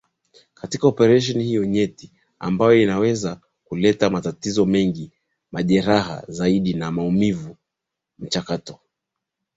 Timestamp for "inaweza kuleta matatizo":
2.81-4.65